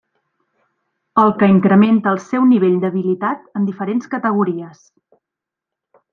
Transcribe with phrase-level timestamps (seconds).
[1.23, 4.83] El que incrementa el seu nivell d'habilitat en diferents categories.